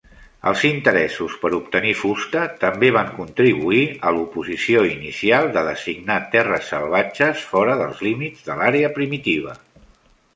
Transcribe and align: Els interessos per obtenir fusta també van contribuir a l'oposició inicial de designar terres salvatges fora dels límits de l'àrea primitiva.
Els 0.51 0.61
interessos 0.67 1.33
per 1.41 1.49
obtenir 1.57 1.91
fusta 1.97 2.45
també 2.63 2.89
van 2.95 3.11
contribuir 3.17 3.83
a 4.07 4.13
l'oposició 4.15 4.81
inicial 4.93 5.51
de 5.59 5.63
designar 5.67 6.17
terres 6.37 6.73
salvatges 6.73 7.45
fora 7.51 7.77
dels 7.83 8.01
límits 8.09 8.49
de 8.49 8.57
l'àrea 8.63 8.91
primitiva. 8.97 9.55